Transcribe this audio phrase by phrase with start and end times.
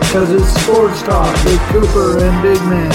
[0.00, 2.92] Because it's sports talk with Cooper and Big Man.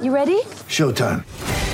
[0.00, 0.42] You ready?
[0.68, 1.24] Showtime.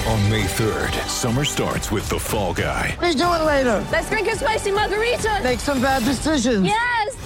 [0.09, 2.97] On May 3rd, summer starts with The Fall Guy.
[3.03, 3.87] Let's do it later.
[3.93, 5.41] Let's drink a spicy margarita.
[5.45, 6.65] Make some bad decisions.
[6.65, 7.18] Yes.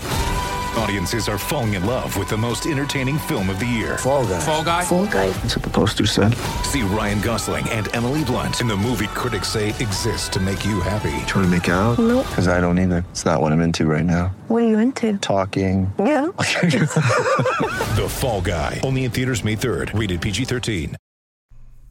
[0.77, 3.99] Audiences are falling in love with the most entertaining film of the year.
[3.99, 4.41] Fall guy.
[4.41, 4.85] Fall Guy.
[4.85, 5.29] Fall guy.
[5.29, 6.35] That's what the poster said.
[6.65, 10.81] See Ryan Gosling and Emily Blunt in the movie critics say exists to make you
[10.81, 11.11] happy.
[11.27, 11.99] Trying to make it out?
[11.99, 12.27] Nope.
[12.27, 13.05] Because I don't either.
[13.11, 14.35] It's not what I'm into right now.
[14.49, 15.19] What are you into?
[15.19, 15.93] Talking.
[15.99, 16.29] Yeah.
[17.93, 18.81] The Fall Guy.
[18.83, 19.99] Only in theaters May 3rd.
[19.99, 20.95] Rated PG-13.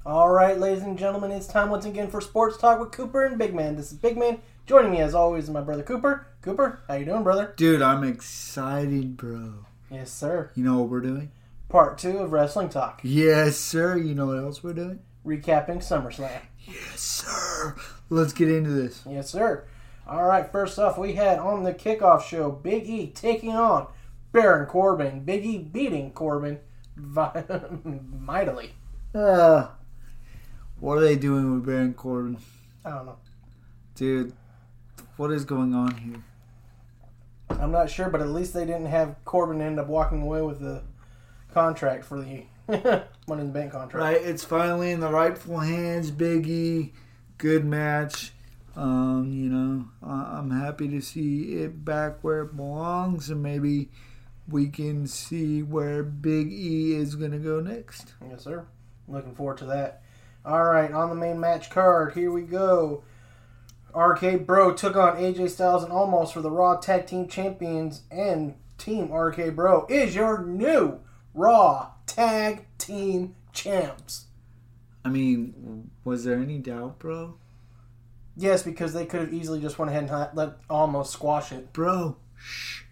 [0.04, 3.38] All right, ladies and gentlemen, it's time once again for Sports Talk with Cooper and
[3.38, 3.76] Big Man.
[3.76, 4.40] This is Big Man.
[4.66, 6.26] Joining me as always is my brother Cooper.
[6.42, 7.54] Cooper, how you doing, brother?
[7.56, 9.66] Dude, I'm excited, bro.
[9.92, 10.52] Yes, sir.
[10.56, 11.32] You know what we're doing?
[11.70, 13.96] Part two of Wrestling Talk, Yes, sir.
[13.98, 15.00] You know what else we're doing?
[15.26, 16.42] recapping SummerSlam.
[16.66, 17.76] Yes, sir.
[18.10, 19.04] Let's get into this.
[19.08, 19.66] Yes, sir.
[20.08, 23.88] All right, first off, we had on the kickoff show Big E taking on
[24.32, 25.20] Baron Corbin.
[25.24, 26.60] Big E beating Corbin
[26.98, 27.44] vi-
[28.20, 28.74] mightily.
[29.14, 29.68] Uh,
[30.80, 32.38] what are they doing with Baron Corbin?
[32.84, 33.18] I don't know.
[33.94, 34.34] Dude,
[35.18, 36.24] what is going on here?
[37.60, 40.60] I'm not sure, but at least they didn't have Corbin end up walking away with
[40.60, 40.84] the
[41.54, 42.46] contract for the
[43.28, 43.96] Money in the Bank contract.
[44.02, 46.12] Right, it's finally in the rightful hands.
[46.12, 46.94] Big E,
[47.38, 48.32] good match.
[48.76, 53.90] Um, you know, I'm happy to see it back where it belongs, and maybe
[54.48, 58.14] we can see where Big E is gonna go next.
[58.30, 58.66] Yes, sir.
[59.08, 60.04] Looking forward to that.
[60.46, 63.04] All right, on the main match card, here we go.
[63.96, 68.56] RK Bro took on AJ Styles and Omos for the Raw Tag Team Champions, and
[68.78, 71.00] Team RK Bro is your new
[71.34, 74.26] Raw Tag Team Champs.
[75.04, 77.36] I mean, was there any doubt, bro?
[78.38, 81.74] Yes, because they could have easily just went ahead and let Omos squash it.
[81.74, 82.84] Bro, shh.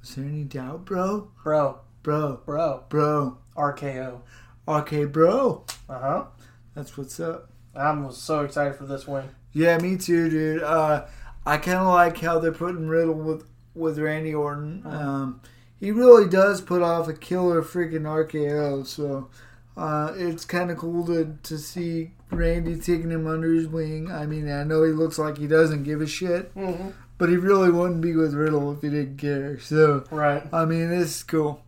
[0.00, 1.30] Was there any doubt, bro?
[1.42, 3.38] Bro, Bro, bro, bro.
[3.56, 4.20] RKO.
[4.68, 5.64] Okay, bro.
[5.88, 6.24] Uh huh.
[6.72, 7.50] That's what's up.
[7.74, 9.24] I'm so excited for this win.
[9.56, 10.62] Yeah, me too, dude.
[10.62, 11.06] Uh,
[11.46, 14.82] I kind of like how they're putting Riddle with with Randy Orton.
[14.84, 15.40] Um,
[15.80, 18.86] he really does put off a killer freaking RKO.
[18.86, 19.28] So
[19.76, 24.10] uh, it's kind of cool to to see Randy taking him under his wing.
[24.10, 26.90] I mean, I know he looks like he doesn't give a shit, Mm-hmm.
[27.18, 29.58] but he really wouldn't be with Riddle if he didn't care.
[29.60, 30.42] So Right.
[30.52, 31.62] I mean, this is cool.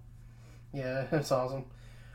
[0.75, 1.65] Yeah, that's awesome.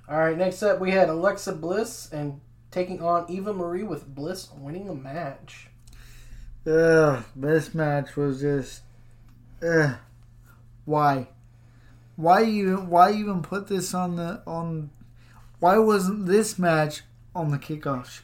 [0.07, 2.41] All right, next up we had Alexa Bliss and
[2.73, 5.67] taking on Eva Marie with Bliss winning the match.
[6.65, 8.81] Ugh, this match was just,
[9.61, 9.95] ugh.
[10.85, 11.27] Why?
[12.15, 12.89] Why even?
[12.89, 14.89] Why even put this on the on?
[15.59, 17.03] Why wasn't this match
[17.35, 18.23] on the kickoff show?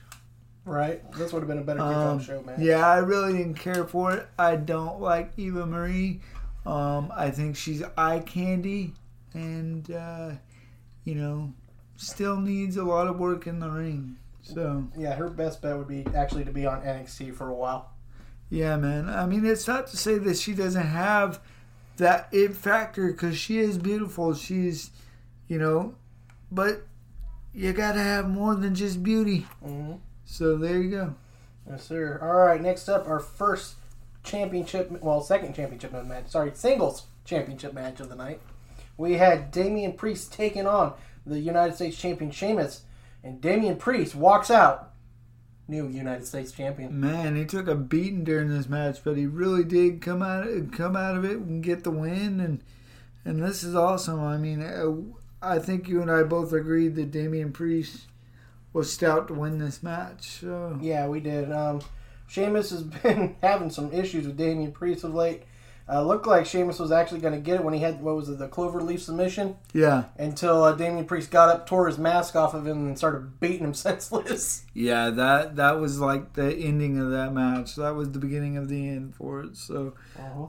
[0.65, 1.09] Right?
[1.13, 2.61] This would have been a better kickoff Um, show, man.
[2.61, 4.27] Yeah, I really didn't care for it.
[4.37, 6.21] I don't like Eva Marie.
[6.65, 8.93] Um, I think she's eye candy,
[9.33, 10.31] and uh,
[11.05, 11.53] you know,
[11.95, 14.17] still needs a lot of work in the ring.
[14.53, 17.91] So Yeah, her best bet would be actually to be on NXT for a while.
[18.49, 19.09] Yeah, man.
[19.09, 21.39] I mean, it's not to say that she doesn't have
[21.97, 24.33] that it factor because she is beautiful.
[24.33, 24.89] She's,
[25.47, 25.95] you know,
[26.51, 26.81] but
[27.53, 29.45] you gotta have more than just beauty.
[29.63, 29.95] Mm-hmm.
[30.25, 31.15] So there you go.
[31.69, 32.19] Yes, sir.
[32.21, 33.75] All right, next up, our first
[34.23, 36.29] championship, well, second championship match.
[36.29, 38.41] Sorry, singles championship match of the night.
[38.97, 40.93] We had Damian Priest taking on
[41.25, 42.81] the United States champion Sheamus,
[43.23, 44.89] and Damian Priest walks out
[45.69, 46.99] new United States champion.
[46.99, 50.95] Man, he took a beating during this match, but he really did come out come
[50.95, 52.39] out of it and get the win.
[52.39, 52.63] And
[53.23, 54.23] and this is awesome.
[54.23, 54.95] I mean, uh,
[55.41, 58.07] I think you and I both agreed that Damian Priest
[58.73, 60.41] was stout to win this match.
[60.41, 61.51] So Yeah, we did.
[61.51, 61.81] Um,
[62.27, 65.43] Sheamus has been having some issues with Damian Priest of late.
[65.91, 68.29] Uh, looked like Sheamus was actually going to get it when he had what was
[68.29, 72.35] it, the clover leaf submission, yeah, until uh, Damian Priest got up, tore his mask
[72.35, 74.65] off of him, and started beating him senseless.
[74.73, 75.09] yeah.
[75.09, 77.75] That that was like the ending of that match.
[77.75, 79.57] That was the beginning of the end for it.
[79.57, 79.95] So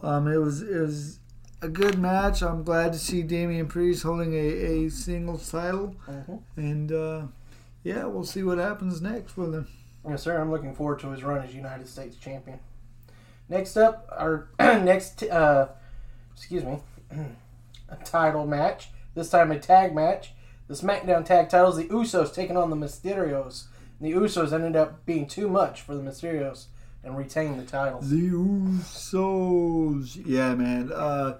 [0.02, 1.20] um, it was it was
[1.62, 2.42] a good match.
[2.42, 4.36] I'm glad to see Damian Priest holding a,
[4.84, 5.96] a singles title,
[6.56, 7.22] and uh,
[7.82, 9.68] yeah, we'll see what happens next with him.
[10.08, 10.38] Yes, sir.
[10.40, 12.58] I'm looking forward to his run as United States champion.
[13.50, 15.68] Next up, our next, uh,
[16.34, 16.78] excuse me,
[17.88, 18.90] a title match.
[19.14, 20.32] This time a tag match.
[20.68, 21.76] The SmackDown tag titles.
[21.76, 23.64] The Usos taking on the Mysterios.
[23.98, 26.66] And the Usos ended up being too much for the Mysterios
[27.02, 28.08] and retained the titles.
[28.08, 30.22] The Usos.
[30.24, 30.92] Yeah, man.
[30.92, 31.38] Uh,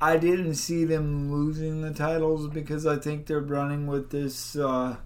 [0.00, 4.96] I didn't see them losing the titles because I think they're running with this uh,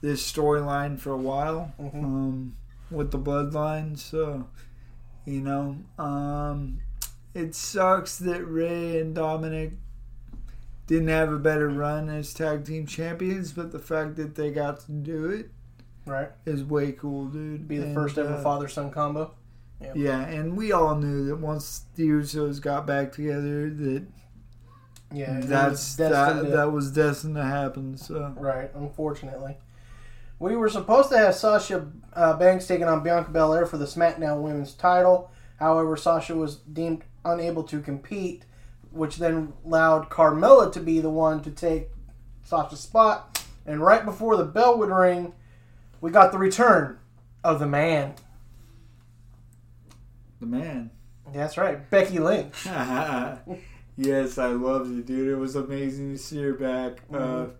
[0.00, 2.56] this storyline for a while um,
[2.90, 3.98] with the bloodline.
[3.98, 4.46] So,
[5.24, 6.80] you know, um,
[7.34, 9.72] it sucks that Ray and Dominic
[10.86, 14.80] didn't have a better run as tag team champions, but the fact that they got
[14.80, 15.50] to do it
[16.06, 16.30] Right.
[16.44, 17.68] is way cool, dude.
[17.68, 19.32] Be the And, first ever uh, father son combo.
[19.94, 24.04] yeah, and we all knew that once the Usos got back together, that
[25.12, 25.40] Yeah.
[25.40, 27.96] that's that, that was destined to happen.
[27.96, 29.58] So Right, unfortunately.
[30.40, 34.40] We were supposed to have Sasha uh, Banks taking on Bianca Belair for the SmackDown
[34.40, 35.30] Women's title.
[35.58, 38.44] However, Sasha was deemed unable to compete,
[38.90, 41.90] which then allowed Carmella to be the one to take
[42.42, 43.44] Sasha's spot.
[43.66, 45.34] And right before the bell would ring,
[46.00, 46.98] we got the return
[47.44, 48.14] of the man.
[50.40, 50.90] the man.
[51.34, 52.66] That's right, Becky Lynch.
[53.96, 55.28] yes, I loved it, dude.
[55.28, 56.98] It was amazing to see her back.
[57.12, 57.50] Uh, Mm-hmm.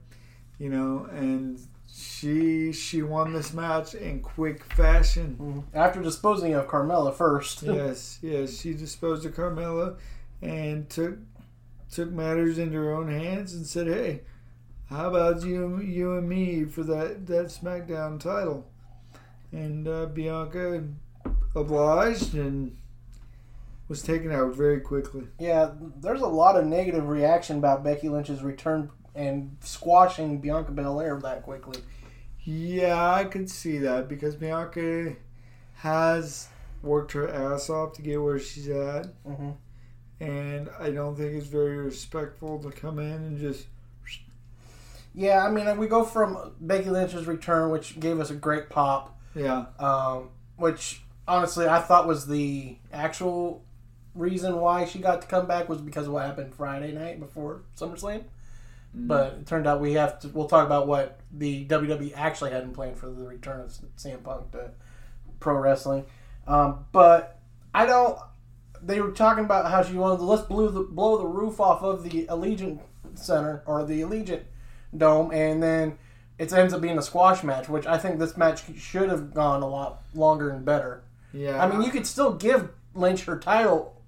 [0.59, 1.61] you know, and
[1.93, 5.65] she she won this match in quick fashion.
[5.75, 7.63] After disposing of Carmella first.
[7.65, 9.97] yes, yes, she disposed of Carmella
[10.43, 11.19] and took
[11.91, 14.23] took matters into her own hands and said, "Hey,
[14.89, 18.67] how about you you and me for that that SmackDown title?"
[19.53, 20.85] And uh, Bianca
[21.57, 22.77] obliged and
[23.89, 25.25] was taken out very quickly.
[25.41, 31.19] Yeah, there's a lot of negative reaction about Becky Lynch's return and squashing Bianca Belair
[31.21, 31.81] that quickly.
[32.43, 35.15] Yeah, I could see that because Bianca
[35.75, 36.49] has
[36.83, 39.57] worked her ass off to get where she's at, Mhm.
[40.21, 43.67] and I don't think it's very respectful to come in and just
[45.13, 49.19] Yeah, I mean, we go from Becky Lynch's return, which gave us a great pop,
[49.35, 53.65] yeah, um, which honestly I thought was the actual
[54.15, 57.63] reason why she got to come back was because of what happened Friday night before
[57.77, 58.23] SummerSlam.
[58.93, 60.29] But it turned out we have to.
[60.29, 64.23] We'll talk about what the WWE actually had in plan for the return of CM
[64.25, 64.73] Punk to
[65.39, 66.07] pro wrestling.
[66.47, 67.39] Um, but
[67.73, 68.19] I don't.
[68.83, 71.83] They were talking about how she wanted to let's blow the blow the roof off
[71.83, 72.81] of the Allegiant
[73.15, 74.43] Center or the Allegiant
[74.97, 75.99] Dome, and then
[76.39, 79.63] it ends up being a squash match, which I think this match should have gone
[79.63, 81.05] a lot longer and better.
[81.33, 81.63] yeah.
[81.63, 84.03] I mean, you could still give Lynch her title,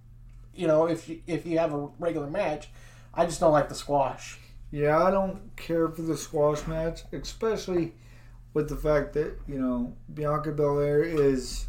[0.54, 2.68] you know, if you, if you have a regular match.
[3.14, 4.38] I just don't like the squash.
[4.72, 7.92] Yeah, I don't care for the squash match, especially
[8.54, 11.66] with the fact that you know Bianca Belair is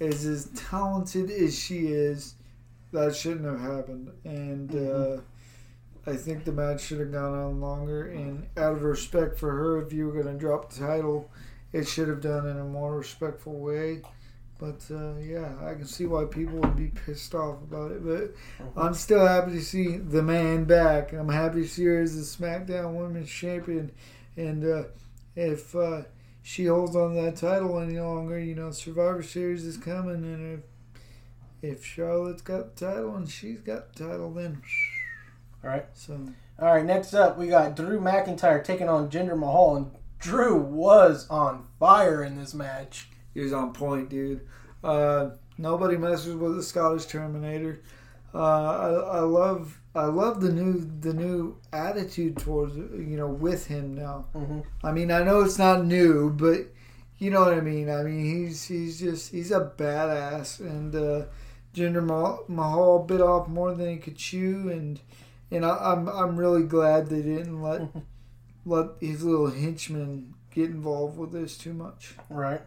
[0.00, 2.34] is as talented as she is.
[2.92, 5.20] That shouldn't have happened, and uh,
[6.06, 8.06] I think the match should have gone on longer.
[8.06, 11.30] And out of respect for her, if you were going to drop the title,
[11.72, 14.02] it should have done in a more respectful way.
[14.60, 18.04] But uh, yeah, I can see why people would be pissed off about it.
[18.04, 18.34] But
[18.76, 21.14] I'm still happy to see the man back.
[21.14, 23.90] I'm happy to see her as the SmackDown Women's Champion.
[24.36, 24.82] And uh,
[25.34, 26.02] if uh,
[26.42, 30.16] she holds on to that title any longer, you know, Survivor Series is coming.
[30.16, 30.64] And if
[31.62, 34.60] if Charlotte's got the title and she's got the title, then
[35.64, 35.86] All right.
[35.94, 36.20] so
[36.60, 36.84] All right.
[36.84, 42.22] Next up, we got Drew McIntyre taking on Jinder Mahal, and Drew was on fire
[42.22, 43.08] in this match.
[43.34, 44.40] He was on point, dude.
[44.82, 47.82] Uh, nobody messes with the Scottish Terminator.
[48.34, 53.66] Uh, I, I love I love the new the new attitude towards you know with
[53.66, 54.26] him now.
[54.34, 54.64] Mhm.
[54.84, 56.72] I mean I know it's not new, but
[57.18, 57.90] you know what I mean.
[57.90, 61.26] I mean he's he's just he's a badass, and uh,
[61.74, 62.04] Jinder
[62.48, 65.00] Mahal, bit off more than he could chew, and
[65.50, 67.82] and I, I'm I'm really glad they didn't let
[68.64, 72.14] let his little henchman get involved with this too much.
[72.28, 72.62] Right.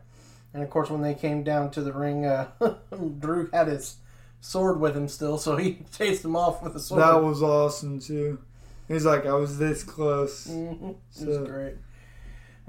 [0.54, 2.50] And of course, when they came down to the ring, uh,
[3.20, 3.98] Drew had his
[4.40, 7.02] sword with him still, so he chased him off with a sword.
[7.02, 8.40] That was awesome too.
[8.88, 10.48] He's like, I was this close.
[10.48, 10.92] Mm-hmm.
[11.22, 11.76] It was great.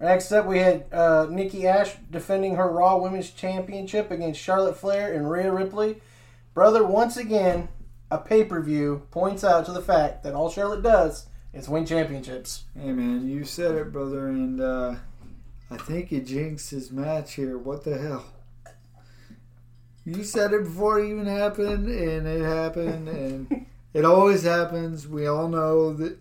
[0.00, 5.12] Next up, we had uh, Nikki Ash defending her Raw Women's Championship against Charlotte Flair
[5.12, 6.00] and Rhea Ripley.
[6.52, 7.68] Brother, once again,
[8.10, 11.86] a pay per view points out to the fact that all Charlotte does is win
[11.86, 12.64] championships.
[12.78, 14.94] Hey man, you said it, brother, and uh,
[15.74, 17.58] I think he jinxed his match here.
[17.58, 18.24] What the hell?
[20.04, 25.08] You said it before it even happened, and it happened, and it always happens.
[25.08, 26.16] We all know that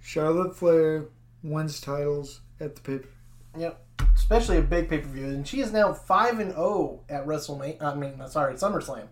[0.00, 1.04] Charlotte Flair
[1.44, 3.08] wins titles at the paper.
[3.56, 3.80] Yep.
[4.16, 5.26] Especially a big pay per view.
[5.26, 7.80] And she is now 5 and 0 at WrestleMania.
[7.80, 9.06] I mean, sorry, at SummerSlam.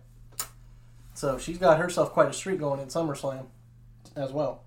[1.13, 3.45] So she's got herself quite a streak going in SummerSlam
[4.17, 4.63] as well.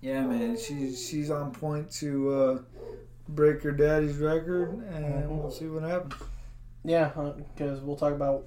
[0.00, 2.58] Yeah, man, she's she's on point to uh,
[3.28, 6.14] break your daddy's record, and we'll see what happens.
[6.84, 7.10] Yeah,
[7.54, 8.46] because we'll talk about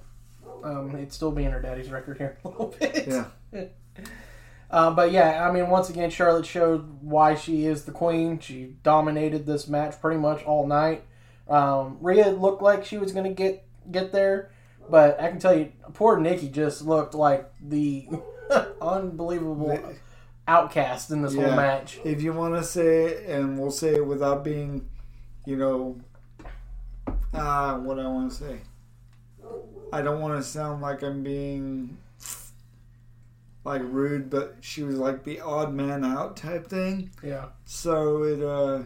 [0.64, 3.08] um, it still being her daddy's record here a little bit.
[3.08, 3.66] Yeah.
[4.70, 8.40] Um, but yeah, I mean, once again, Charlotte showed why she is the queen.
[8.40, 11.04] She dominated this match pretty much all night.
[11.50, 14.52] Um, Rhea looked like she was going to get get there,
[14.90, 18.08] but I can tell you, poor Nikki just looked like the
[18.82, 19.82] unbelievable
[20.48, 22.00] outcast in this whole match.
[22.04, 24.88] If you want to say it, and we'll say it without being,
[25.46, 26.00] you know,
[27.34, 28.60] uh, what I want to say.
[29.92, 31.98] I don't want to sound like I'm being
[33.64, 37.12] like rude, but she was like the odd man out type thing.
[37.24, 37.46] Yeah.
[37.66, 38.84] So it, uh,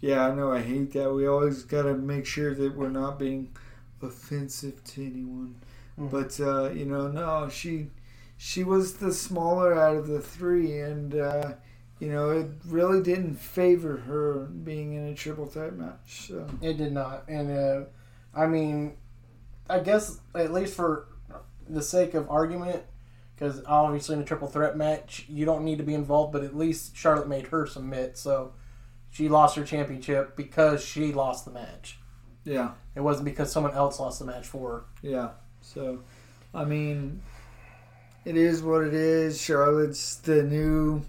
[0.00, 1.12] yeah, I know I hate that.
[1.12, 3.54] We always got to make sure that we're not being
[4.02, 5.56] offensive to anyone.
[5.98, 6.10] Mhm.
[6.10, 7.88] But uh, you know, no, she
[8.36, 11.52] she was the smaller out of the three, and uh,
[11.98, 16.26] you know, it really didn't favor her being in a triple threat match.
[16.28, 17.84] So It did not, and uh,
[18.34, 18.96] I mean,
[19.70, 21.06] I guess at least for
[21.68, 22.82] the sake of argument,
[23.34, 26.56] because obviously in a triple threat match you don't need to be involved, but at
[26.56, 28.52] least Charlotte made her submit, so
[29.10, 31.98] she lost her championship because she lost the match.
[32.44, 34.84] yeah, It wasn't because someone else lost the match for her.
[35.08, 35.30] yeah.
[35.62, 36.00] So
[36.52, 37.22] I mean,
[38.24, 39.40] it is what it is.
[39.40, 41.02] Charlotte's the new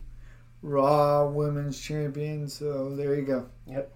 [0.61, 2.47] Raw Women's Champion.
[2.47, 3.45] So there you go.
[3.67, 3.91] Yep.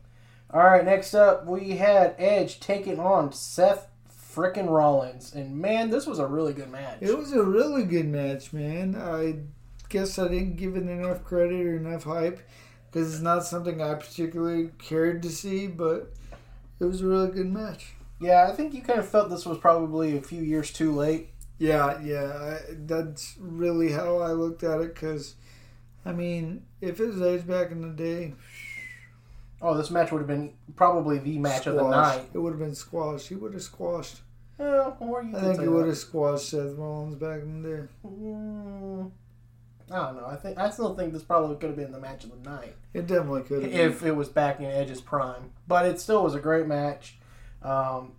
[0.52, 3.88] All right, next up we had Edge taking on Seth
[4.34, 6.98] frickin' Rollins, and man, this was a really good match.
[7.02, 8.96] It was a really good match, man.
[8.96, 9.40] I
[9.90, 12.40] guess I didn't give it enough credit or enough hype
[12.92, 16.14] because it's not something I particularly cared to see, but
[16.80, 17.94] it was a really good match.
[18.20, 21.30] Yeah, I think you kind of felt this was probably a few years too late.
[21.60, 25.36] Yeah, yeah, I, that's really how I looked at it because,
[26.06, 28.34] I mean, if it was Edge back in the day,
[29.62, 32.30] Oh, this match would have been probably the match of the night.
[32.34, 33.28] It would have been squashed.
[33.28, 34.22] He would have squashed.
[34.58, 37.84] Yeah, or you I think he would have squashed Seth Rollins back in the day.
[38.06, 39.12] Mm,
[39.92, 40.28] I don't know.
[40.28, 42.76] I think I still think this probably could have been the match of the night
[42.94, 43.74] It definitely could have.
[43.74, 45.52] if it was back in Edge's prime.
[45.68, 47.18] But it still was a great match.
[47.62, 48.14] Um,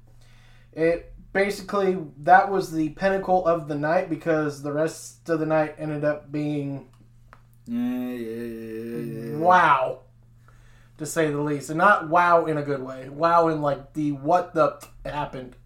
[0.74, 5.74] it basically that was the pinnacle of the night because the rest of the night
[5.78, 6.88] ended up being
[7.66, 10.00] Yeah, yeah, yeah, wow,
[10.98, 13.08] to say the least, and not wow in a good way.
[13.08, 15.56] Wow in like the what the happened.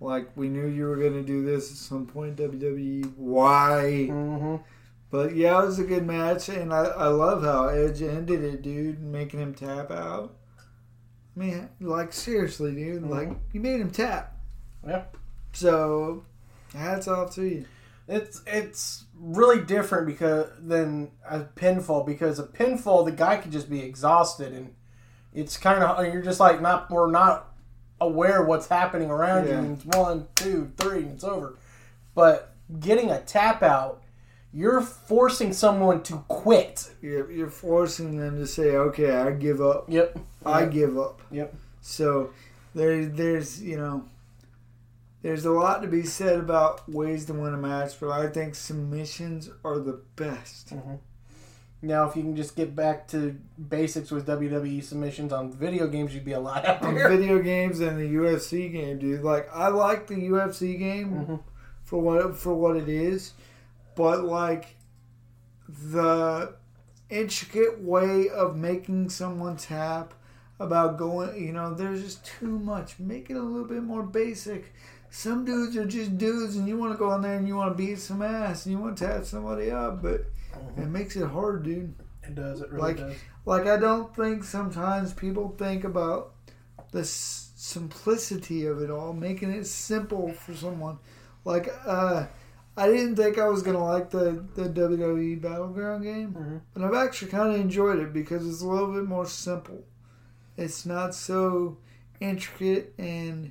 [0.00, 3.12] Like we knew you were gonna do this at some point, WWE.
[3.16, 4.06] Why?
[4.08, 4.56] Mm-hmm.
[5.10, 8.62] But yeah, it was a good match, and I, I love how Edge ended it,
[8.62, 10.34] dude, making him tap out.
[11.34, 14.37] I mean, like seriously, dude, like you made him tap.
[14.88, 15.02] Yeah.
[15.52, 16.24] So,
[16.74, 17.64] hats off to you.
[18.06, 23.68] It's it's really different because than a pinfall because a pinfall the guy could just
[23.68, 24.74] be exhausted and
[25.34, 27.52] it's kind of uh, you're just like not we're not
[28.00, 29.58] aware what's happening around you Yeah.
[29.58, 31.56] and it's one two three and it's over.
[32.14, 34.02] But getting a tap out,
[34.54, 36.90] you're forcing someone to quit.
[37.02, 39.84] You're, you're forcing them to say, "Okay, I give up.
[39.88, 40.18] Yep.
[40.46, 40.70] I Yep.
[40.72, 41.54] give up." Yep.
[41.82, 42.30] So,
[42.74, 44.04] there, there's you know,
[45.28, 48.54] there's a lot to be said about ways to win a match, but I think
[48.54, 50.70] submissions are the best.
[50.70, 50.94] Mm-hmm.
[51.82, 56.14] Now, if you can just get back to basics with WWE submissions on video games,
[56.14, 57.10] you'd be a lot on happier.
[57.10, 59.22] video games and the UFC game, dude.
[59.22, 61.36] Like I like the UFC game mm-hmm.
[61.84, 63.34] for what for what it is,
[63.96, 64.76] but like
[65.68, 66.54] the
[67.10, 70.14] intricate way of making someone tap
[70.58, 72.98] about going, you know, there's just too much.
[72.98, 74.72] Make it a little bit more basic.
[75.10, 77.76] Some dudes are just dudes, and you want to go in there and you want
[77.76, 80.26] to beat some ass and you want to tap somebody up, but
[80.76, 81.94] it makes it hard, dude.
[82.22, 82.60] It does.
[82.60, 83.16] It really Like, does.
[83.46, 86.32] like I don't think sometimes people think about
[86.92, 90.98] the s- simplicity of it all, making it simple for someone.
[91.44, 92.26] Like, uh,
[92.76, 96.56] I didn't think I was gonna like the the WWE Battleground game, Mm-hmm.
[96.74, 99.84] but I've actually kind of enjoyed it because it's a little bit more simple.
[100.56, 101.78] It's not so
[102.20, 103.50] intricate and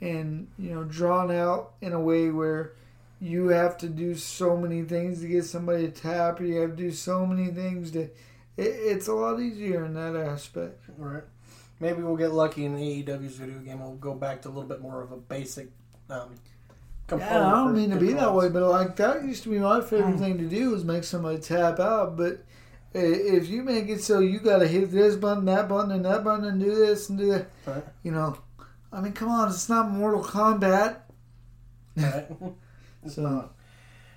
[0.00, 2.72] and you know drawn out in a way where
[3.20, 6.70] you have to do so many things to get somebody to tap, or you have
[6.70, 8.02] to do so many things to.
[8.02, 8.10] It,
[8.56, 10.84] it's a lot easier in that aspect.
[10.96, 11.22] Right.
[11.80, 13.80] Maybe we'll get lucky in the AEW's video game.
[13.80, 15.68] We'll go back to a little bit more of a basic.
[16.08, 16.34] Um,
[17.06, 19.58] component Yeah, I don't mean to be that way, but like that used to be
[19.58, 22.16] my favorite thing to do is make somebody tap out.
[22.16, 22.44] But
[22.94, 26.24] if you make it so you got to hit this button, that button, and that
[26.24, 27.84] button, and do this and do that, Right.
[28.02, 28.38] you know,
[28.96, 30.96] I mean, come on, it's not Mortal Kombat.
[31.96, 32.26] Right.
[33.08, 33.50] So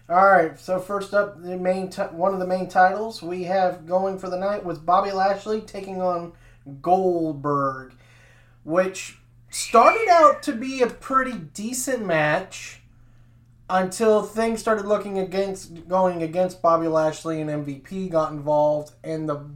[0.10, 0.60] All right.
[0.60, 4.32] So first up, the main ti- one of the main titles we have going for
[4.32, 6.34] the night was Bobby Lashley taking on
[6.82, 7.94] Goldberg,
[8.64, 9.20] which
[9.52, 12.82] started out to be a pretty decent match
[13.70, 19.52] until things started looking against going against Bobby Lashley and MVP got involved, and the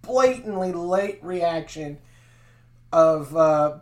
[0.00, 1.98] blatantly late reaction
[2.94, 3.78] of uh,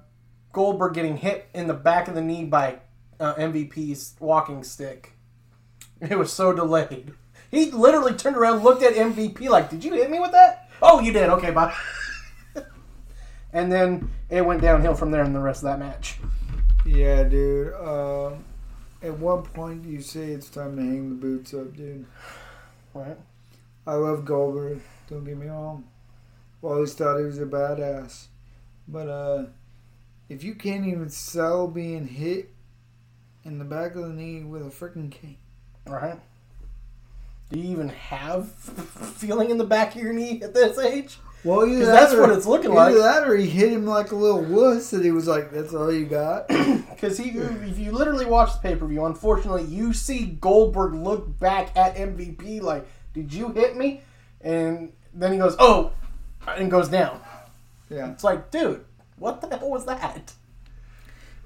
[0.58, 2.80] Goldberg getting hit in the back of the knee by
[3.20, 5.12] uh, MVP's walking stick.
[6.00, 7.12] It was so delayed.
[7.48, 10.98] He literally turned around, looked at MVP like, "Did you hit me with that?" Oh,
[10.98, 11.28] you did.
[11.28, 11.72] Okay, bye.
[13.52, 16.18] and then it went downhill from there in the rest of that match.
[16.84, 17.74] yeah, dude.
[17.74, 18.44] Um,
[19.00, 22.04] at one point, you say it's time to hang the boots up, dude.
[22.94, 23.16] Right.
[23.86, 24.80] I love Goldberg.
[25.08, 25.84] Don't get me wrong.
[26.62, 28.26] Always thought he was a badass,
[28.88, 29.44] but uh,
[30.28, 32.50] if you can't even sell being hit
[33.44, 35.37] in the back of the knee with a freaking cane.
[35.87, 36.18] Right.
[37.50, 41.18] Do you even have feeling in the back of your knee at this age?
[41.44, 43.02] Well, either that's or- what it's looking either like.
[43.23, 45.90] that, or he hit him like a little wuss, and he was like, "That's all
[45.92, 46.47] you got."
[46.99, 51.38] Because he, if you literally watch the pay per view, unfortunately, you see Goldberg look
[51.38, 54.00] back at MVP like, "Did you hit me?"
[54.40, 55.92] And then he goes, "Oh,"
[56.49, 57.20] and goes down.
[57.88, 58.85] yeah, It's like, dude,
[59.18, 60.32] what the hell was that?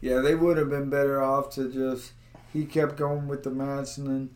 [0.02, 2.12] yeah, they would have been better off to just.
[2.52, 4.30] He kept going with the match, and then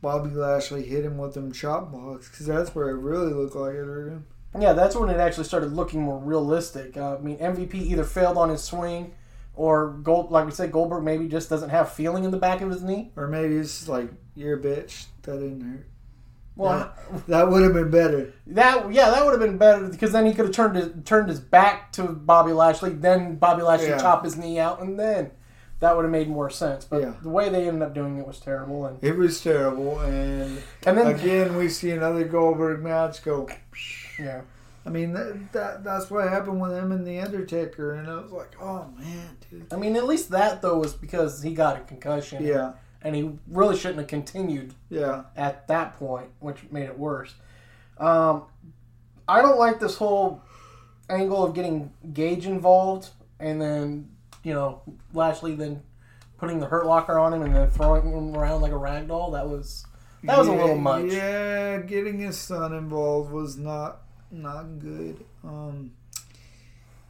[0.00, 3.74] Bobby Lashley hit him with them chop blocks because that's where it really looked like
[3.74, 4.26] it hurt him.
[4.58, 6.96] Yeah, that's when it actually started looking more realistic.
[6.96, 9.14] Uh, I mean, MVP either failed on his swing,
[9.54, 12.70] or Gold, like we said, Goldberg maybe just doesn't have feeling in the back of
[12.70, 13.10] his knee.
[13.16, 15.06] Or maybe it's just like you're a bitch.
[15.22, 15.86] That didn't hurt.
[16.56, 16.90] Well,
[17.28, 18.32] That would have been better.
[18.48, 21.28] that yeah, that would have been better because then he could have turned his turned
[21.28, 22.90] his back to Bobby Lashley.
[22.90, 23.98] Then Bobby Lashley Yeah.
[23.98, 25.30] chop his knee out, and then
[25.80, 26.84] that would have made more sense.
[26.86, 27.12] But Yeah.
[27.22, 28.86] the way they ended up doing it was terrible.
[28.86, 33.48] And It was terrible, and and then again we see another Goldberg match go.
[34.18, 34.40] yeah,
[34.86, 38.32] I mean that, that that's what happened with him and the Undertaker, and I was
[38.32, 39.66] like, oh man, dude.
[39.72, 42.42] I mean at least that though was because he got a concussion.
[42.42, 42.72] Yeah,
[43.06, 47.32] and he really shouldn't have continued yeah, at that point, which made it worse.
[47.98, 48.42] Um,
[49.28, 50.42] I don't like this whole
[51.08, 54.10] angle of getting Gage involved and then,
[54.42, 54.82] you know,
[55.14, 55.84] Lashley then
[56.36, 59.30] putting the Hurt Locker on him and then throwing him around like a rag doll.
[59.30, 59.86] That was
[60.24, 61.12] that was a little much.
[61.12, 64.00] Yeah, getting his son involved was not
[64.32, 65.24] not good.
[65.44, 65.92] Um,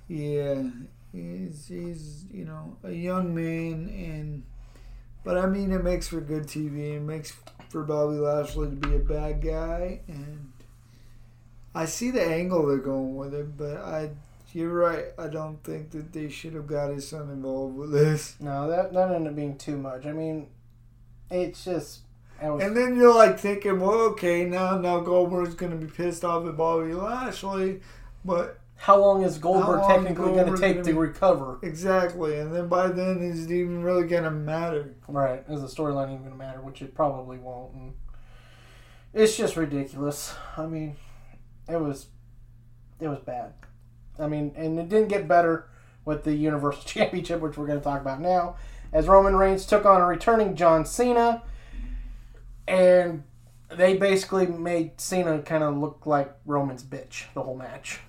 [0.08, 0.62] yeah,
[1.10, 4.42] he's he's you know a young man, and
[5.26, 6.96] but I mean it makes for good TV.
[6.96, 7.36] It makes
[7.68, 10.52] for Bobby Lashley to be a bad guy, and
[11.74, 14.10] I see the angle they're going with it, but I.
[14.52, 15.06] You're right.
[15.18, 18.36] I don't think that they should have got his son involved with this.
[18.40, 20.06] No, that that ended up being too much.
[20.06, 20.46] I mean,
[21.30, 22.00] it's just.
[22.42, 26.46] Was, And then you're like thinking, well, okay, now now Goldberg's gonna be pissed off
[26.46, 27.82] at Bobby Lashley,
[28.24, 31.58] but how long is Goldberg long technically going to take to recover?
[31.62, 34.94] exactly, and then by then is it even really gonna matter?
[35.08, 36.60] Right, is the storyline even going to matter?
[36.60, 37.74] Which it probably won't.
[37.74, 37.94] And
[39.14, 40.34] it's just ridiculous.
[40.56, 40.96] I mean,
[41.68, 42.06] it was,
[43.00, 43.54] it was bad.
[44.18, 45.68] I mean, and it didn't get better
[46.04, 48.56] with the Universal Championship, which we're going to talk about now,
[48.92, 51.42] as Roman Reigns took on a returning John Cena,
[52.68, 53.24] and
[53.74, 58.00] they basically made Cena kind of look like Roman's bitch the whole match.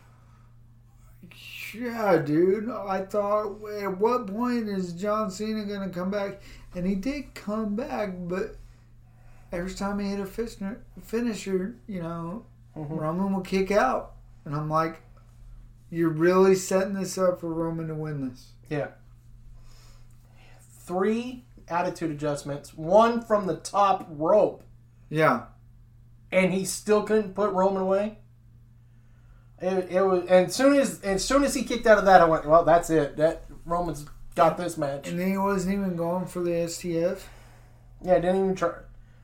[1.79, 2.69] Yeah, dude.
[2.69, 6.41] I thought, at what point is John Cena gonna come back?
[6.75, 8.55] And he did come back, but
[9.51, 12.93] every time he hit a finisher, finisher you know, mm-hmm.
[12.93, 14.13] Roman will kick out,
[14.45, 15.01] and I'm like,
[15.89, 18.51] you're really setting this up for Roman to win this.
[18.69, 18.89] Yeah.
[20.85, 24.63] Three attitude adjustments, one from the top rope.
[25.09, 25.45] Yeah.
[26.31, 28.19] and he still couldn't put Roman away.
[29.59, 32.25] It, it was, and soon as as soon as he kicked out of that, I
[32.25, 33.17] went, well, that's it.
[33.17, 35.07] That Roman's got this match.
[35.07, 37.21] And then he wasn't even going for the STF.
[38.03, 38.71] Yeah, didn't even try.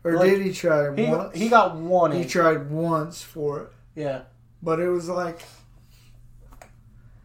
[0.04, 1.36] Or Like, did he try He once?
[1.38, 2.12] he got one.
[2.12, 4.24] He tried once for it, yeah.
[4.62, 5.43] but it was like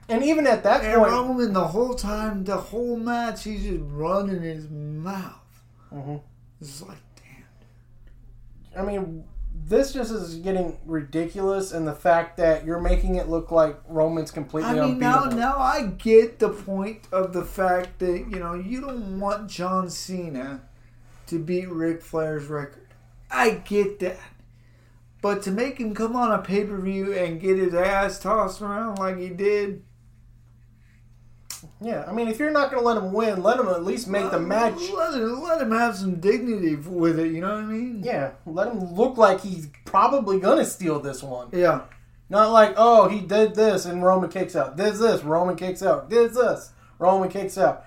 [0.08, 3.80] And even at that and point, Roman the whole time, the whole match, he's just
[3.86, 5.34] running his mouth.
[5.92, 6.20] Mhm.
[6.60, 6.98] It's like,
[8.74, 8.82] damn.
[8.82, 9.24] I mean,
[9.64, 14.30] this just is getting ridiculous, and the fact that you're making it look like Roman's
[14.30, 15.36] completely I mean, unbeatable.
[15.36, 19.50] now now I get the point of the fact that you know you don't want
[19.50, 20.62] John Cena
[21.26, 22.86] to beat Ric Flair's record.
[23.30, 24.20] I get that,
[25.20, 28.62] but to make him come on a pay per view and get his ass tossed
[28.62, 29.82] around like he did,
[31.80, 34.08] Yeah, I mean, if you're not going to let him win, let him at least
[34.08, 34.78] make the match.
[34.92, 37.32] Let him, let him have some dignity with it.
[37.32, 38.02] You know what I mean?
[38.02, 41.50] Yeah, let him look like he's probably going to steal this one.
[41.52, 41.82] Yeah.
[42.30, 44.76] Not like, oh, he did this and Roman kicks out.
[44.76, 46.10] Did this, Roman kicks out.
[46.10, 47.84] Did this, Roman kicks out.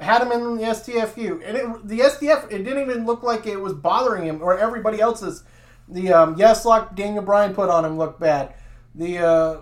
[0.00, 3.58] Had him in the STFU, and it, the STF it didn't even look like it
[3.58, 5.42] was bothering him or everybody else's.
[5.88, 8.54] The um, yes lock Daniel Bryan put on him looked bad.
[8.94, 9.60] The uh,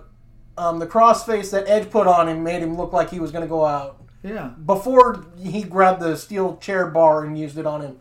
[0.57, 3.43] um, the crossface that Edge put on him made him look like he was going
[3.43, 4.51] to go out Yeah.
[4.65, 7.99] before he grabbed the steel chair bar and used it on him.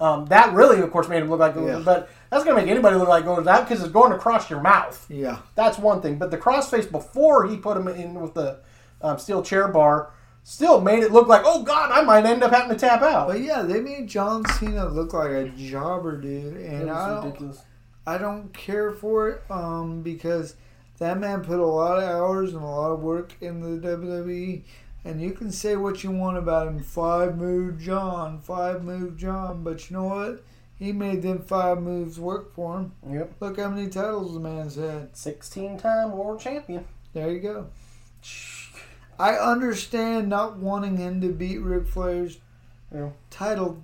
[0.00, 1.54] Um, that really, of course, made him look like.
[1.54, 1.80] Yeah.
[1.84, 4.60] But that's going to make anybody look like going out because it's going across your
[4.60, 5.06] mouth.
[5.08, 5.38] Yeah.
[5.54, 6.18] That's one thing.
[6.18, 8.58] But the crossface before he put him in with the
[9.00, 10.10] um, steel chair bar
[10.42, 13.28] still made it look like, oh God, I might end up having to tap out.
[13.28, 17.62] But yeah, they made John Cena look like a jobber, dude, and I don't, ridiculous.
[18.04, 20.56] I don't care for it um, because
[20.98, 24.62] that man put a lot of hours and a lot of work in the WWE.
[25.04, 29.64] And you can say what you want about him, five move John, five move John,
[29.64, 30.44] but you know what?
[30.78, 32.92] He made them five moves work for him.
[33.08, 33.34] Yep.
[33.40, 35.16] Look how many titles the man's had.
[35.16, 36.84] 16 time world champion.
[37.12, 37.66] There you go.
[39.18, 42.38] I understand not wanting him to beat Ric Flair's
[42.92, 43.10] Yeah.
[43.30, 43.82] title,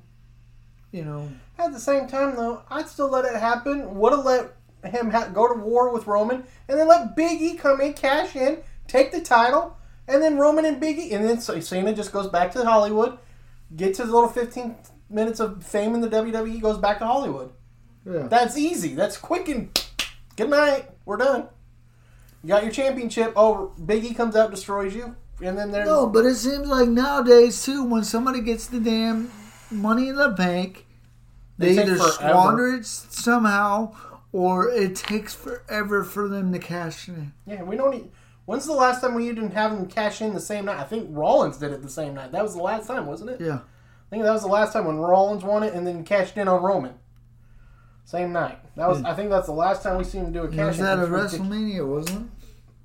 [0.92, 1.29] you know.
[1.59, 3.97] At the same time, though, I'd still let it happen.
[3.99, 7.57] Would have let him ha- go to war with Roman, and then let Big E
[7.57, 11.41] come in, cash in, take the title, and then Roman and Big E, and then
[11.41, 13.19] Cena just goes back to Hollywood,
[13.77, 14.77] gets his little 15
[15.11, 17.51] minutes of fame in the WWE, goes back to Hollywood.
[18.05, 18.27] Yeah.
[18.29, 18.95] That's easy.
[18.95, 19.87] That's quick and
[20.37, 20.91] good night.
[21.05, 21.49] We're done.
[22.43, 23.33] You got your championship.
[23.37, 26.88] Oh, Big E comes out, destroys you, and then there's No, but it seems like
[26.88, 29.31] nowadays too, when somebody gets the damn
[29.71, 30.87] money in the bank,
[31.59, 33.93] They they, either squander it somehow,
[34.33, 37.33] or it takes forever for them to cash in.
[37.47, 38.11] Yeah, we don't need.
[38.45, 40.79] When's the last time we didn't have them cash in the same night?
[40.79, 42.33] I think Rollins did it the same night.
[42.33, 43.41] That was the last time, wasn't it?
[43.41, 43.59] Yeah.
[43.61, 46.49] I think that was the last time when Rollins won it and then cashed in
[46.49, 46.95] on Roman.
[48.05, 48.59] Same night.
[48.77, 49.05] That was.
[49.05, 50.67] I think that's the last time we seen him do a cash.
[50.67, 50.85] Was in.
[50.87, 51.59] that a It was ridiculous.
[51.59, 52.31] WrestleMania, wasn't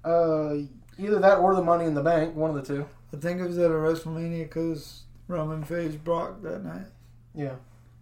[0.04, 0.10] it?
[0.10, 0.54] Uh,
[1.02, 2.36] either that or the Money in the Bank.
[2.36, 2.86] One of the two.
[3.14, 6.88] I think it was at a WrestleMania because Roman faced Brock that night.
[7.34, 7.54] Yeah.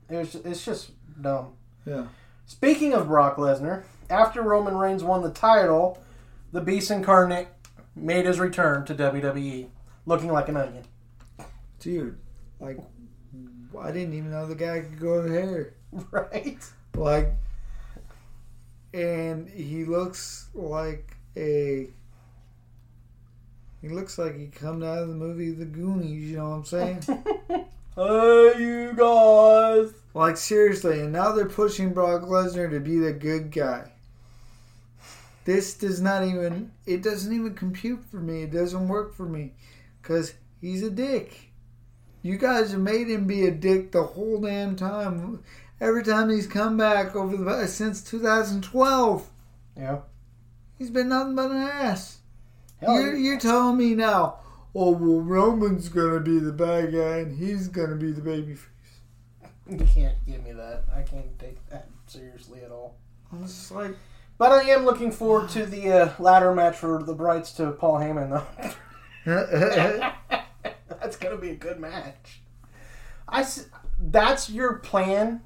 [0.09, 0.33] It was.
[0.35, 1.53] It's just dumb.
[1.85, 2.07] Yeah.
[2.51, 6.03] Speaking of Brock Lesnar, after Roman Reigns won the title,
[6.51, 7.47] the Beast Incarnate
[7.95, 9.69] made his return to WWE,
[10.05, 10.83] looking like an onion.
[11.79, 12.17] Dude,
[12.59, 12.77] like,
[13.79, 15.75] I didn't even know the guy could grow hair.
[16.11, 16.57] Right.
[16.93, 17.33] Like,
[18.93, 21.87] and he looks like a.
[23.81, 26.31] He looks like he come out of the movie The Goonies.
[26.31, 27.25] You know what I'm saying?
[27.93, 29.93] Hey, you guys.
[30.13, 33.91] like seriously, and now they're pushing Brock Lesnar to be the good guy.
[35.43, 36.71] This does not even.
[36.85, 38.43] It doesn't even compute for me.
[38.43, 39.55] It doesn't work for me,
[40.03, 41.51] cause he's a dick.
[42.21, 45.43] You guys have made him be a dick the whole damn time.
[45.81, 49.29] Every time he's come back over the since 2012.
[49.75, 49.99] Yeah.
[50.77, 52.19] He's been nothing but an ass.
[52.79, 54.37] Hell, you're, you're telling me now,
[54.75, 58.21] oh, well, Roman's going to be the bad guy and he's going to be the
[58.21, 58.59] babyface.
[59.69, 60.83] You can't give me that.
[60.93, 62.97] I can't take that seriously at all.
[63.31, 63.95] I'm just like,
[64.37, 67.99] But I am looking forward to the uh, ladder match for the Brights to Paul
[67.99, 68.43] Heyman, though.
[70.99, 72.41] that's gonna be a good match.
[73.29, 73.67] I s-
[73.99, 75.41] that's your plan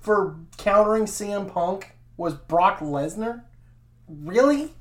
[0.00, 3.42] for countering CM Punk was Brock Lesnar.
[4.08, 4.72] Really?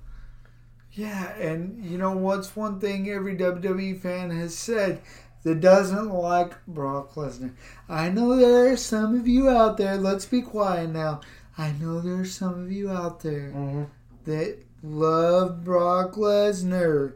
[0.95, 5.01] Yeah, and you know what's one thing every WWE fan has said
[5.43, 7.53] that doesn't like Brock Lesnar?
[7.87, 11.21] I know there are some of you out there, let's be quiet now.
[11.57, 13.83] I know there are some of you out there mm-hmm.
[14.25, 17.13] that love Brock Lesnar.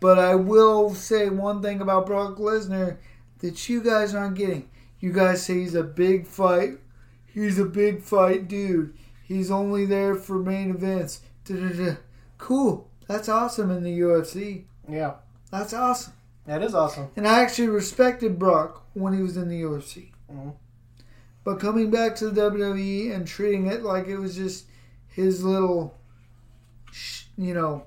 [0.00, 2.96] But I will say one thing about Brock Lesnar
[3.38, 4.68] that you guys aren't getting.
[4.98, 6.78] You guys say he's a big fight.
[7.26, 8.94] He's a big fight dude.
[9.22, 11.20] He's only there for main events.
[11.44, 11.96] Da-da-da.
[12.38, 12.90] Cool.
[13.08, 14.64] That's awesome in the UFC.
[14.88, 15.14] Yeah,
[15.50, 16.14] That's awesome.
[16.46, 17.08] that is awesome.
[17.16, 20.12] And I actually respected Brock when he was in the UFC.
[20.32, 20.54] Mhm.
[21.44, 24.66] But coming back to the WWE and treating it like it was just
[25.08, 25.98] his little,
[26.90, 27.84] sh- you know,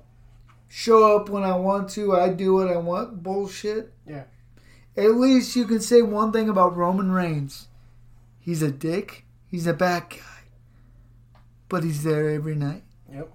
[0.68, 3.92] show up when I want to, I do what I want bullshit.
[4.06, 4.24] Yeah.
[4.96, 7.68] At least you can say one thing about Roman Reigns.
[8.38, 9.24] He's a dick.
[9.46, 10.44] He's a bad guy.
[11.68, 12.84] But he's there every night.
[13.12, 13.32] Yep.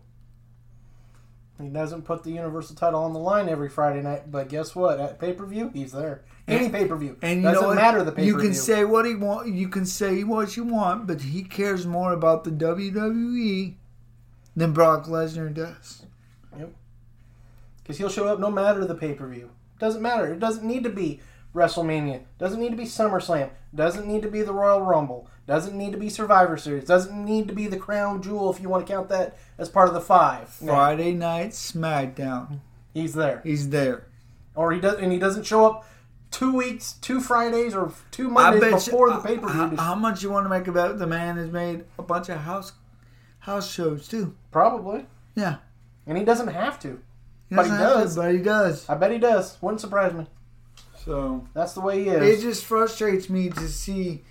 [1.61, 4.99] He doesn't put the Universal title on the line every Friday night, but guess what?
[4.99, 6.23] At pay per view, he's there.
[6.47, 7.17] Any pay per view.
[7.21, 8.33] And you doesn't know matter the pay per view.
[8.33, 9.47] You can say what he want.
[9.53, 13.75] You can say what you want, but he cares more about the WWE
[14.55, 16.05] than Brock Lesnar does.
[16.57, 16.73] Yep.
[17.81, 19.51] Because he'll show up no matter the pay per view.
[19.79, 20.33] Doesn't matter.
[20.33, 21.21] It doesn't need to be
[21.55, 22.21] WrestleMania.
[22.37, 23.49] Doesn't need to be SummerSlam.
[23.73, 25.27] Doesn't need to be the Royal Rumble.
[25.47, 26.85] Doesn't need to be Survivor Series.
[26.85, 29.87] Doesn't need to be the Crown Jewel if you want to count that as part
[29.87, 30.49] of the five.
[30.49, 32.59] Friday night SmackDown.
[32.93, 34.07] he's there, He's there.
[34.55, 35.85] or he does, and he doesn't show up
[36.29, 39.77] two weeks, two Fridays, or two Mondays before you, the uh, pay per how, view.
[39.77, 42.73] how much you want to make about the man has made a bunch of house
[43.39, 44.35] house shows too.
[44.51, 45.57] Probably, Yeah,
[46.05, 46.99] and he doesn't have to.
[47.49, 48.87] he But he doesn't to, but he does.
[48.87, 49.57] I bet he does.
[49.61, 50.27] Wouldn't surprise me.
[51.03, 52.39] So That's the way he is.
[52.39, 54.23] It just frustrates me to see,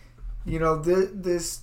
[0.45, 1.61] you know, th- this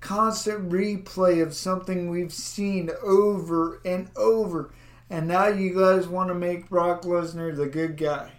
[0.00, 4.70] constant replay of something we've seen over and over,
[5.10, 8.32] and now you guys want to make Brock Lesnar the good guy.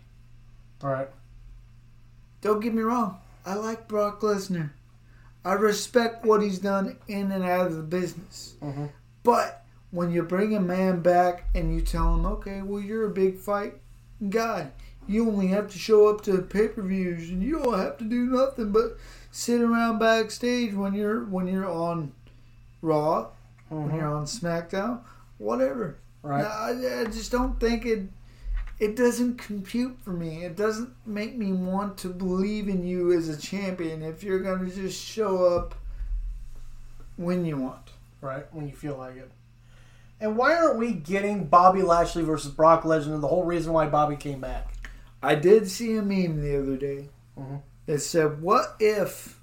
[0.83, 1.09] All right.
[2.41, 4.71] Don't get me wrong, I like Brock Lesnar.
[5.43, 8.55] I respect what he's done in and out of the business.
[8.61, 8.89] Mhm.
[9.23, 13.09] But when you bring a man back and you tell him, okay, well, you're a
[13.09, 13.75] big fight
[14.29, 14.71] guy.
[15.07, 18.03] You only have to show up to pay per views and you don't have to
[18.03, 18.97] do nothing but
[19.38, 22.12] sit around backstage when you're when you're on
[22.82, 23.28] Raw,
[23.69, 25.02] when you're on SmackDown,
[25.38, 25.97] whatever.
[26.23, 26.43] Right.
[26.43, 28.08] I, I just don't think it
[28.80, 30.43] it doesn't compute for me.
[30.43, 34.67] It doesn't make me want to believe in you as a champion if you're going
[34.67, 35.76] to just show up
[37.15, 37.89] when you want.
[38.21, 38.45] right?
[38.54, 39.32] When you feel like it.
[40.19, 43.21] And why aren't we getting Bobby Lashley versus Brock Lesnar?
[43.21, 44.73] The whole reason why Bobby came back.
[45.21, 47.62] I did see a meme the other day Mhm.
[47.88, 49.41] That said, "What if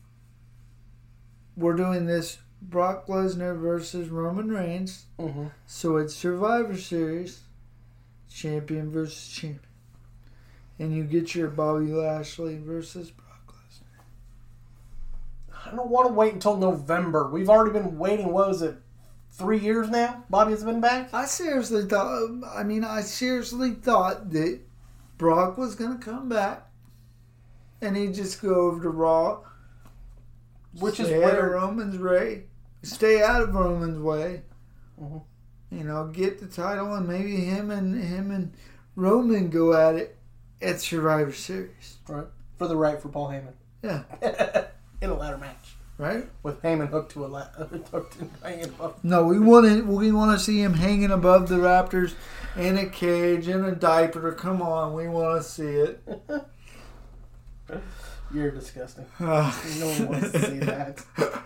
[1.57, 5.07] we're doing this Brock Lesnar versus Roman Reigns?
[5.19, 5.51] Mhm.
[5.67, 7.43] So it's Survivor Series,
[8.29, 9.61] champion versus champion,
[10.79, 14.05] and you get your Bobby Lashley versus Brock Lesnar."
[15.67, 17.29] I don't want to wait until November.
[17.29, 18.33] We've already been waiting.
[18.33, 18.77] What was it?
[19.31, 20.25] Three years now.
[20.31, 21.13] Bobby's been back.
[21.13, 22.45] I seriously thought.
[22.55, 24.61] I mean, I seriously thought that
[25.19, 26.71] Brock was gonna come back,
[27.85, 29.41] and he'd just go over to Raw,
[30.81, 32.45] Which is stay of where Roman's way,
[32.83, 34.43] stay out of Roman's way.
[35.01, 35.23] Mhm.
[35.71, 38.53] You know, get the title, and maybe him and him and
[38.97, 40.17] Roman go at it
[40.63, 41.99] at Survivor Series.
[42.09, 44.03] right for the right for Paul Heyman Yeah,
[45.01, 46.29] in a ladder match right.
[46.45, 49.03] with Heyman hooked to a ladder, hooked in, hanging above.
[49.03, 49.83] No, we want to.
[49.83, 52.15] We want to see him hanging above the Raptors
[52.57, 54.31] in a cage in a diaper.
[54.33, 56.03] Come on, we want to see it.
[58.33, 59.07] You're disgusting.
[59.19, 61.05] No one wants to see that.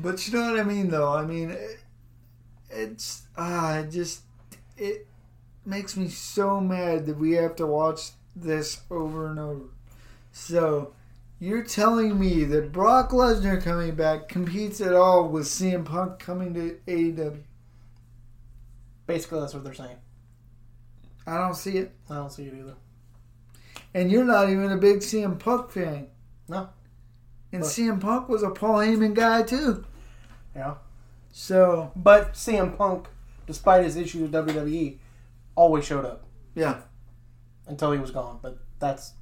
[0.00, 1.12] But you know what I mean, though.
[1.12, 1.80] I mean, it,
[2.70, 4.22] it's ah, it just
[4.76, 5.08] it
[5.66, 9.64] makes me so mad that we have to watch this over and over.
[10.30, 10.94] So
[11.40, 16.54] you're telling me that Brock Lesnar coming back competes at all with CM Punk coming
[16.54, 17.42] to AEW?
[19.06, 19.96] Basically, that's what they're saying.
[21.26, 21.92] I don't see it.
[22.08, 22.74] I don't see it either.
[23.94, 26.08] And you're not even a big CM Punk fan.
[26.48, 26.68] No.
[27.52, 29.84] And But- CM Punk was a Paul Heyman guy too.
[30.54, 30.74] Yeah.
[31.32, 33.08] So But CM Punk,
[33.46, 34.98] despite his issues with WWE,
[35.54, 36.24] always showed up
[36.54, 36.80] yeah,
[37.66, 38.38] until he was gone.
[38.42, 39.12] But that's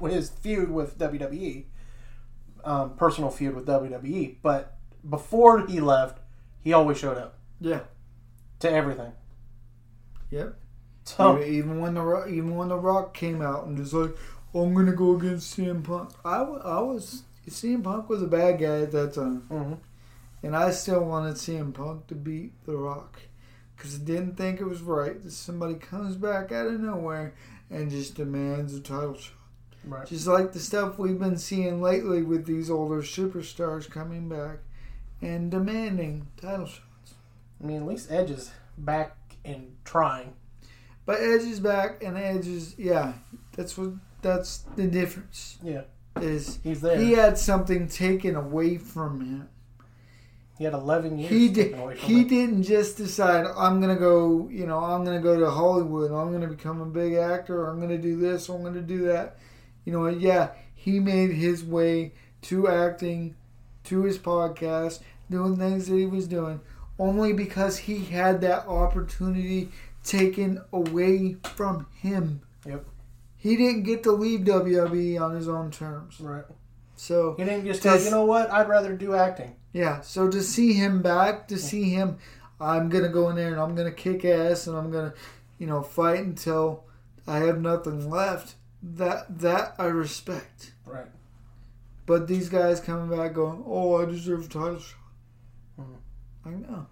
[0.00, 1.64] his feud with WWE,
[2.64, 4.36] um, personal feud with WWE.
[4.42, 4.76] But
[5.08, 6.18] before he left,
[6.60, 7.80] he always showed up yeah,
[8.60, 9.12] to everything.
[10.30, 10.56] yep.
[11.04, 14.16] So Even, even when the Rock, even when the Rock came out and just like,
[14.54, 16.10] I'm gonna go against CM Punk.
[16.24, 19.78] I, I was CM Punk was a bad guy at that time, Mhm.
[20.42, 23.20] and I still wanted CM Punk to beat the Rock
[23.76, 27.34] because I didn't think it was right that somebody comes back out of nowhere
[27.70, 29.34] and just demands a title shot.
[29.84, 30.06] right.
[30.06, 34.58] Just like the stuff we've been seeing lately with these older superstars coming back
[35.20, 37.14] and demanding title shots.
[37.60, 40.34] I mean, at least Edge is back and trying.
[41.04, 43.14] But Edge is back, and Edge is yeah.
[43.56, 43.90] That's what
[44.22, 45.58] that's the difference.
[45.62, 45.82] Yeah,
[46.20, 46.98] Is he's there.
[46.98, 49.48] he had something taken away from him.
[50.58, 51.30] He had 11 years.
[51.30, 51.74] He did.
[51.98, 52.28] He him.
[52.28, 54.48] didn't just decide I'm gonna go.
[54.50, 56.12] You know, I'm gonna go to Hollywood.
[56.12, 57.62] I'm gonna become a big actor.
[57.64, 58.48] Or I'm gonna do this.
[58.48, 59.38] Or I'm gonna do that.
[59.84, 60.50] You know, yeah.
[60.74, 62.12] He made his way
[62.42, 63.36] to acting,
[63.84, 66.60] to his podcast, doing things that he was doing,
[66.98, 69.70] only because he had that opportunity
[70.04, 72.42] taken away from him.
[72.66, 72.84] Yep.
[73.36, 76.20] He didn't get to leave WWE on his own terms.
[76.20, 76.44] Right.
[76.96, 78.50] So He didn't just Does- you know what?
[78.50, 79.56] I'd rather do acting.
[79.72, 82.18] yeah, so to see him back, to see him,
[82.60, 85.14] I'm gonna go in there and I'm gonna kick ass and I'm gonna,
[85.58, 86.84] you know, fight until
[87.26, 88.54] I have nothing left.
[88.82, 90.72] That that I respect.
[90.86, 91.06] Right.
[92.06, 94.98] But these guys coming back going, oh, I deserve a title shot.
[95.80, 95.96] Mhm.
[96.44, 96.86] I know.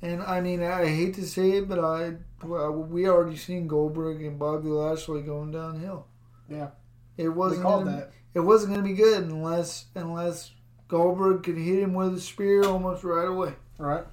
[0.00, 2.14] And I mean, I hate to say it, but I
[2.46, 6.06] we already seen Goldberg and Bobby Lashley going downhill.
[6.48, 6.68] Yeah.
[7.16, 8.12] It wasn't called gonna, that.
[8.34, 10.52] It wasn't going to be good unless unless
[10.86, 13.54] Goldberg could hit him with a spear almost right away.
[13.76, 14.04] Right.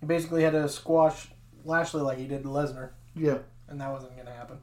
[0.00, 1.28] He basically had to squash
[1.64, 4.58] Lashley like he did Lesnar, Yeah, and that wasn't going to happen.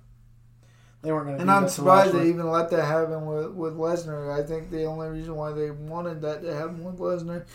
[1.01, 1.41] They weren't going to.
[1.41, 4.31] and I'm surprised they even let that happen with with Lesnar.
[4.31, 7.45] I think the only reason why they wanted that to happen with Lesnar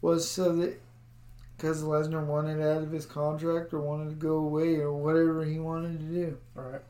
[0.00, 0.80] was so that
[1.58, 5.58] because Lesnar wanted out of his contract or wanted to go away or whatever he
[5.58, 6.38] wanted to do.
[6.54, 6.80] Right.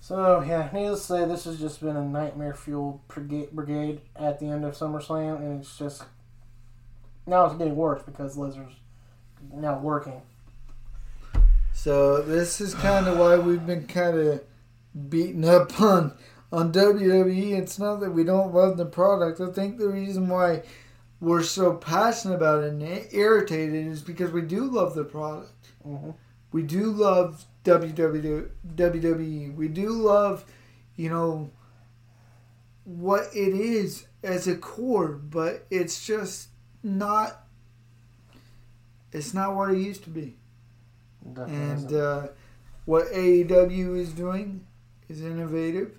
[0.00, 4.38] So yeah, needless to say, this has just been a nightmare fuel brigade, brigade at
[4.38, 6.04] the end of SummerSlam, and it's just
[7.26, 8.76] now it's getting worse because Lesnar's
[9.52, 10.22] now working.
[11.72, 14.44] So this is kind of why we've been kind of
[15.08, 16.16] beaten up on
[16.52, 17.58] on WWE.
[17.58, 19.40] It's not that we don't love the product.
[19.40, 20.62] I think the reason why
[21.24, 22.82] we're so passionate about it and
[23.12, 25.52] irritated is because we do love the product.
[25.86, 26.10] Mm-hmm.
[26.52, 29.54] We do love WWE.
[29.54, 30.44] We do love,
[30.96, 31.50] you know,
[32.84, 36.48] what it is as a core, but it's just
[36.82, 37.46] not.
[39.12, 40.36] It's not what it used to be.
[41.36, 42.28] And uh,
[42.84, 44.66] what AEW is doing
[45.08, 45.98] is innovative.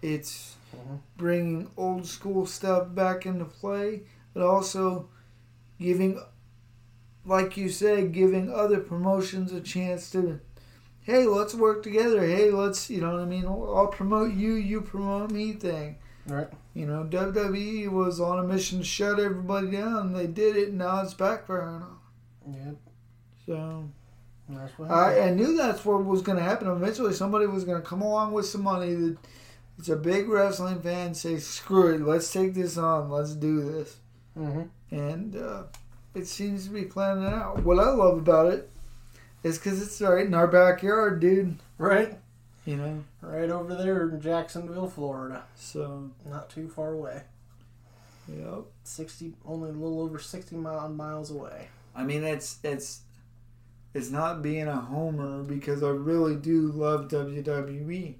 [0.00, 1.00] It's Mhm.
[1.16, 4.02] bringing old school stuff back into play,
[4.38, 5.08] but also
[5.80, 6.22] giving,
[7.24, 10.40] like you said, giving other promotions a chance to,
[11.02, 12.24] hey, let's work together.
[12.24, 13.46] Hey, let's, you know what I mean?
[13.46, 15.96] I'll promote you, you promote me thing.
[16.26, 16.48] right.
[16.72, 20.12] You know, WWE was on a mission to shut everybody down.
[20.12, 21.98] They did it, and now it's backfiring on.
[22.46, 22.70] Yeah,
[23.44, 23.90] So.
[24.48, 25.22] that's what I.
[25.22, 26.68] I knew that's what was going to happen.
[26.68, 28.94] Eventually, somebody was going to come along with some money.
[28.94, 29.16] That
[29.76, 31.14] it's a big wrestling fan.
[31.14, 33.10] Say, screw it, let's take this on.
[33.10, 33.96] Let's do this.
[34.38, 34.62] Mm-hmm.
[34.94, 35.62] And uh,
[36.14, 37.62] it seems to be planning out.
[37.64, 38.70] What I love about it
[39.42, 41.56] is because it's right in our backyard, dude.
[41.76, 42.18] Right,
[42.64, 47.22] You know, right over there in Jacksonville, Florida, so not too far away.
[48.28, 48.64] yep.
[48.82, 51.68] Sixty, only a little over sixty mile, miles away.
[51.94, 53.02] I mean, it's it's
[53.94, 58.14] it's not being a homer because I really do love WWE.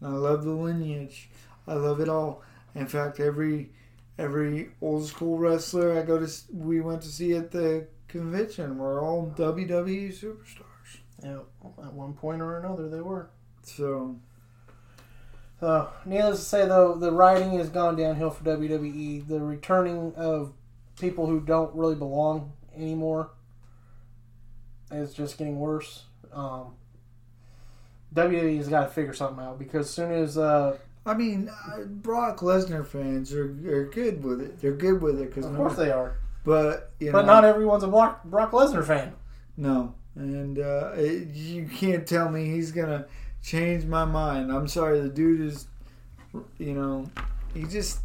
[0.00, 1.28] And I love the lineage.
[1.66, 2.42] I love it all.
[2.74, 3.70] In fact, every
[4.18, 9.02] every old school wrestler I go to, we went to see at the convention were
[9.02, 10.98] all WWE superstars.
[11.22, 11.38] Yeah,
[11.84, 13.30] at one point or another, they were.
[13.62, 14.16] So
[15.60, 19.28] So, needless to say, though, the writing has gone downhill for WWE.
[19.28, 20.52] The returning of
[20.98, 23.30] people who don't really belong anymore
[24.90, 26.04] is just getting worse.
[26.32, 26.74] Um,
[28.14, 31.80] WWE has got to figure something out because as soon as uh, I mean, uh,
[31.84, 34.60] Brock Lesnar fans are, are good with it.
[34.60, 37.82] They're good with it because of course they are, But you know, but not everyone's
[37.82, 39.12] a Brock, Brock Lesnar fan.
[39.56, 43.06] No, and uh, it, you can't tell me he's gonna
[43.42, 44.52] change my mind.
[44.52, 45.66] I'm sorry, the dude is,
[46.58, 47.10] you know,
[47.52, 47.98] he just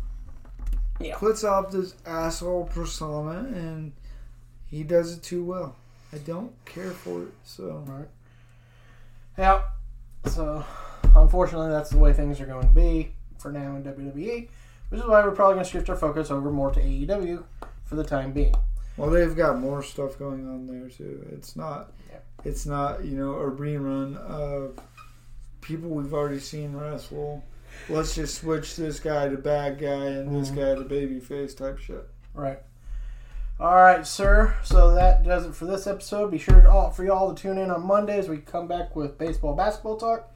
[0.99, 1.15] Yeah.
[1.17, 3.91] puts off this asshole persona, and
[4.65, 5.75] he does it too well.
[6.11, 7.33] I don't care for it.
[7.43, 8.07] So Right.
[9.37, 9.61] Yeah.
[10.25, 10.65] So,
[11.15, 14.47] unfortunately, that's the way things are going to be for now in WWE,
[14.89, 17.43] which is why we're probably going to shift our focus over more to AEW
[17.85, 18.55] for the time being.
[18.97, 21.25] well, they've got more stuff going on there too.
[21.31, 22.19] It's not, Yeah.
[22.43, 24.79] it's not you know a rerun of
[25.61, 27.43] people we've already seen wrestle.
[27.89, 30.59] Let's just switch this guy to bad guy and this mm-hmm.
[30.59, 32.07] guy to babyface type shit.
[32.33, 32.59] Right.
[33.59, 34.55] All right, sir.
[34.63, 36.31] So that does it for this episode.
[36.31, 38.95] Be sure to all, for y'all to tune in on Monday as we come back
[38.95, 40.31] with baseball, basketball talk,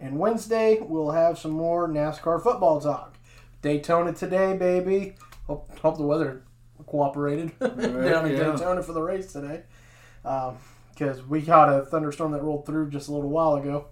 [0.00, 3.14] and Wednesday we'll have some more NASCAR football talk.
[3.62, 5.14] Daytona today, baby.
[5.46, 6.42] Hope, hope the weather
[6.86, 8.52] cooperated down in yeah.
[8.52, 9.62] Daytona for the race today,
[10.22, 13.86] because we got a thunderstorm that rolled through just a little while ago.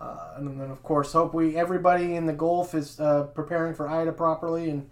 [0.00, 3.88] Uh, and then, of course, hope we everybody in the Gulf is uh, preparing for
[3.88, 4.88] Ida properly and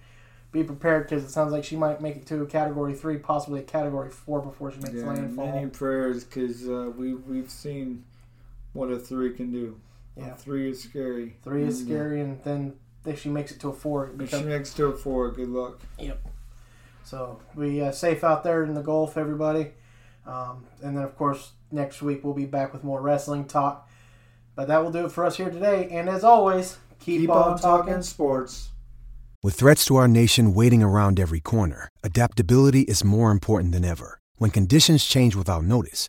[0.53, 3.61] be prepared because it sounds like she might make it to a category three, possibly
[3.61, 5.47] a category four before she makes Yeah, landfall.
[5.53, 8.05] many prayers because uh, we we've seen
[8.75, 9.79] what a three can do.
[10.19, 10.33] Yeah.
[10.33, 11.37] A three is scary.
[11.43, 12.75] Three is And, uh, scary, and then
[13.07, 14.97] if she makes it to a four, it If becomes- she makes it to a
[14.97, 15.81] four, good luck.
[15.99, 16.27] Yep.
[17.05, 19.73] So we uh, safe out there in the Gulf, everybody.
[20.27, 23.89] Um, and then, of course, next week we'll be back with more wrestling talk.
[24.55, 25.89] But that will do it for us here today.
[25.91, 27.87] And as always, keep, Keep on, on talking.
[27.93, 28.71] talking sports.
[29.43, 34.19] With threats to our nation waiting around every corner, adaptability is more important than ever.
[34.37, 36.09] When conditions change without notice,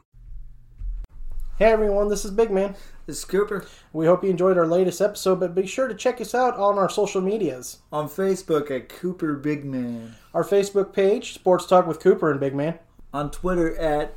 [1.61, 2.73] Hey, everyone, this is Big Man.
[3.05, 6.19] This is Cooper We hope you enjoyed our latest episode, but be sure to check
[6.19, 7.77] us out on our social medias.
[7.91, 10.15] on Facebook at Cooper Big Man.
[10.33, 12.79] Our Facebook page, Sports Talk with Cooper and Big Man.
[13.13, 14.15] On Twitter at